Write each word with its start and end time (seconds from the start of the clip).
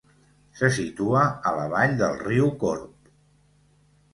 Se 0.61 0.69
situa 0.77 1.25
a 1.49 1.51
la 1.59 1.67
vall 1.75 1.93
del 2.01 2.17
riu 2.25 2.51
Corb. 2.65 3.13